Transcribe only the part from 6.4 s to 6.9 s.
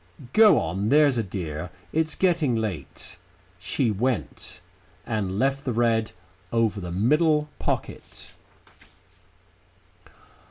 over